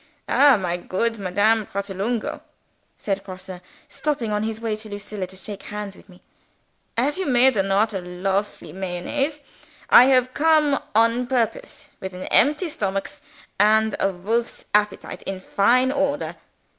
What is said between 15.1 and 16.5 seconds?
in fine order.